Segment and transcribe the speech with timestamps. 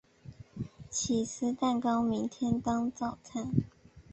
[0.89, 3.53] 起司蛋糕明天当早餐